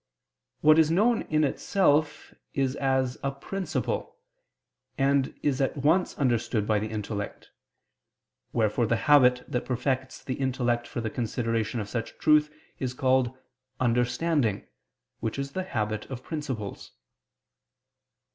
[0.61, 4.17] What is known in itself, is as a principle,
[4.97, 7.51] and is at once understood by the intellect:
[8.51, 13.37] wherefore the habit that perfects the intellect for the consideration of such truth is called
[13.79, 14.65] understanding,
[15.19, 16.93] which is the habit of principles.